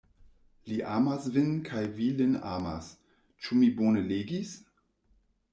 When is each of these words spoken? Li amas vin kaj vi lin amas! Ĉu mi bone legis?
Li 0.69 0.79
amas 0.93 1.27
vin 1.35 1.51
kaj 1.67 1.83
vi 1.99 2.09
lin 2.21 2.33
amas! 2.53 2.89
Ĉu 3.43 3.61
mi 3.61 3.71
bone 3.83 4.07
legis? 4.15 4.59